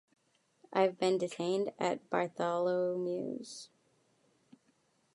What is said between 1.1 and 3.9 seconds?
detained at Bartholomew’s.